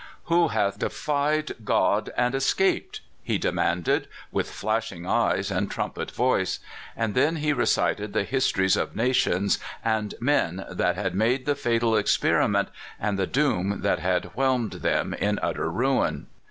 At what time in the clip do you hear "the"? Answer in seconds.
8.13-8.23, 11.45-11.53, 13.19-13.27